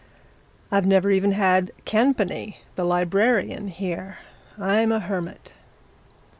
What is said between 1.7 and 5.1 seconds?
Campany, the librarian, here. I'm a